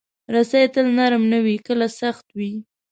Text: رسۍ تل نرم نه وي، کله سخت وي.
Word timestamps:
رسۍ 0.33 0.63
تل 0.73 0.85
نرم 0.97 1.23
نه 1.33 1.39
وي، 1.45 1.55
کله 1.67 1.87
سخت 1.99 2.25
وي. 2.37 2.51